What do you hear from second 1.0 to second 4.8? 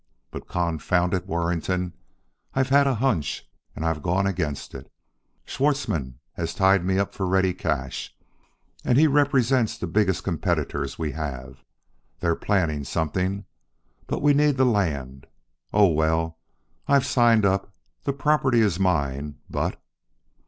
it, Warrington, I've had a hunch and I've gone against